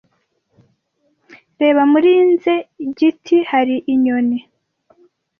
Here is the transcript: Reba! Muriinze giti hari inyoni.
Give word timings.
Reba! 1.59 1.81
Muriinze 1.91 2.53
giti 2.97 3.37
hari 3.51 3.75
inyoni. 3.93 4.37